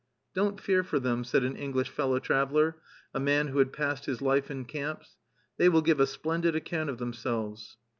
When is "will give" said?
5.69-5.99